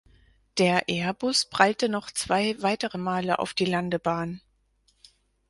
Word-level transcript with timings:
Der 0.57 0.89
Airbus 0.89 1.45
prallte 1.45 1.87
noch 1.87 2.09
zwei 2.09 2.59
weitere 2.63 2.97
Male 2.97 3.37
auf 3.37 3.53
die 3.53 3.65
Landebahn. 3.65 4.41